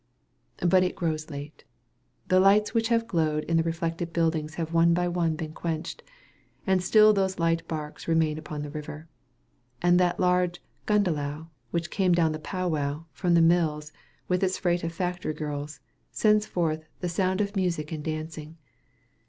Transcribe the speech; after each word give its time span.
But 0.65 0.81
it 0.81 0.95
grows 0.95 1.29
late. 1.29 1.63
The 2.27 2.39
lights 2.39 2.73
which 2.73 2.87
have 2.87 3.07
glowed 3.07 3.43
in 3.43 3.57
the 3.57 3.61
reflected 3.61 4.11
buildings 4.11 4.55
have 4.55 4.73
one 4.73 4.95
by 4.95 5.07
one 5.07 5.35
been 5.35 5.53
quenched, 5.53 6.01
and 6.65 6.81
still 6.81 7.13
those 7.13 7.37
light 7.37 7.67
barks 7.67 8.07
remain 8.07 8.39
upon 8.39 8.63
the 8.63 8.71
river. 8.71 9.07
And 9.79 9.99
that 9.99 10.19
large 10.19 10.59
"gundelow," 10.87 11.51
which 11.69 11.91
came 11.91 12.13
down 12.13 12.31
the 12.31 12.39
Powow, 12.39 13.05
from 13.11 13.35
the 13.35 13.41
mills, 13.41 13.91
with 14.27 14.43
its 14.43 14.57
freight 14.57 14.83
of 14.83 14.91
"factory 14.91 15.35
girls," 15.35 15.81
sends 16.09 16.47
forth 16.47 16.83
"the 17.01 17.07
sound 17.07 17.39
of 17.39 17.55
music 17.55 17.91
and 17.91 18.03
dancing." 18.03 18.57